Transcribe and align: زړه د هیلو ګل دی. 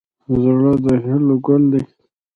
زړه 0.41 0.73
د 0.85 0.87
هیلو 1.05 1.35
ګل 1.45 1.63
دی. 1.71 1.81